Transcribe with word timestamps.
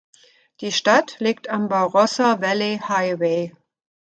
Die 0.61 0.71
Stadt 0.71 1.17
liegt 1.19 1.47
am 1.47 1.69
Barossa 1.69 2.41
Valley 2.41 2.79
Highway. 2.89 3.53